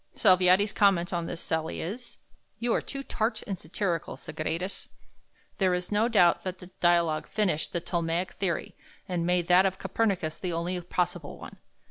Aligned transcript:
Salviati's 0.15 0.73
comment 0.73 1.13
on 1.13 1.27
this 1.27 1.39
sally 1.41 1.79
is, 1.79 2.17
"You 2.57 2.73
are 2.73 2.81
too 2.81 3.03
tart 3.03 3.43
and 3.45 3.55
satyrical, 3.55 4.17
Sagredus." 4.17 4.87
There 5.59 5.75
is 5.75 5.91
no 5.91 6.07
doubt 6.07 6.43
that 6.43 6.57
the 6.57 6.71
"Dialogue" 6.79 7.27
finished 7.27 7.71
the 7.71 7.81
Ptolemaic 7.81 8.31
theory, 8.33 8.73
and 9.07 9.27
made 9.27 9.47
that 9.49 9.67
of 9.67 9.77
Copernicus 9.77 10.39
the 10.39 10.53
only 10.53 10.81
possible 10.81 11.37
one. 11.37 11.57